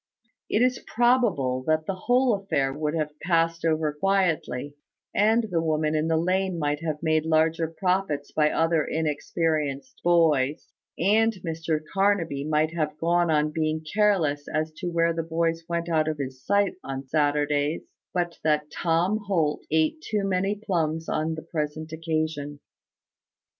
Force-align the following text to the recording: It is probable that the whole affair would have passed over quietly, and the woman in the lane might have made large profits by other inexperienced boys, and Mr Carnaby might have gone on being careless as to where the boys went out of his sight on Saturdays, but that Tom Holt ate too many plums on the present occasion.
It 0.49 0.63
is 0.63 0.83
probable 0.87 1.63
that 1.67 1.85
the 1.85 1.93
whole 1.93 2.33
affair 2.33 2.73
would 2.73 2.95
have 2.95 3.19
passed 3.19 3.63
over 3.63 3.93
quietly, 3.93 4.73
and 5.13 5.43
the 5.51 5.61
woman 5.61 5.93
in 5.93 6.07
the 6.07 6.17
lane 6.17 6.57
might 6.57 6.79
have 6.83 7.03
made 7.03 7.23
large 7.23 7.61
profits 7.77 8.31
by 8.31 8.49
other 8.49 8.83
inexperienced 8.83 10.01
boys, 10.03 10.67
and 10.97 11.33
Mr 11.45 11.79
Carnaby 11.93 12.43
might 12.43 12.73
have 12.73 12.97
gone 12.97 13.29
on 13.29 13.51
being 13.51 13.85
careless 13.93 14.47
as 14.51 14.71
to 14.77 14.87
where 14.87 15.13
the 15.13 15.21
boys 15.21 15.61
went 15.69 15.87
out 15.87 16.07
of 16.07 16.17
his 16.17 16.43
sight 16.43 16.73
on 16.83 17.03
Saturdays, 17.05 17.83
but 18.11 18.39
that 18.43 18.71
Tom 18.71 19.19
Holt 19.27 19.61
ate 19.69 20.01
too 20.01 20.23
many 20.23 20.55
plums 20.55 21.07
on 21.09 21.35
the 21.35 21.43
present 21.43 21.91
occasion. 21.91 22.59